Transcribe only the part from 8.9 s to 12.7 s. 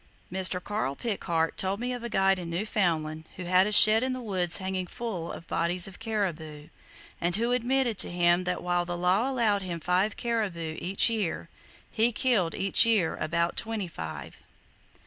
law allowed him five caribou each year, he killed